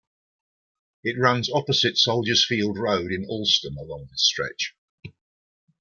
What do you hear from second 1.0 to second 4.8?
It runs opposite Soldiers Field Road in Allston along this stretch.